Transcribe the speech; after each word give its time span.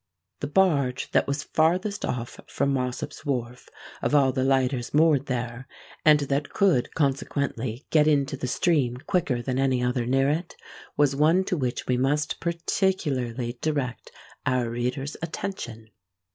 The 0.39 0.47
barge 0.47 1.11
that 1.11 1.27
was 1.27 1.43
farthest 1.43 2.03
off 2.03 2.39
from 2.47 2.73
Mossop's 2.73 3.23
wharf, 3.23 3.69
of 4.01 4.15
all 4.15 4.31
the 4.31 4.43
lighters 4.43 4.95
moored 4.95 5.27
there, 5.27 5.67
and 6.03 6.21
that 6.21 6.49
could 6.51 6.91
consequently 6.95 7.85
get 7.91 8.07
into 8.07 8.35
the 8.35 8.47
stream 8.47 8.97
quicker 9.05 9.43
than 9.43 9.59
any 9.59 9.83
other 9.83 10.07
near 10.07 10.31
it, 10.31 10.55
was 10.97 11.15
one 11.15 11.43
to 11.43 11.55
which 11.55 11.85
we 11.85 11.97
must 11.97 12.39
particularly 12.39 13.59
direct 13.61 14.11
our 14.43 14.71
readers' 14.71 15.17
attention. 15.21 15.91